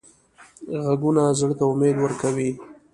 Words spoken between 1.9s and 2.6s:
ورکوي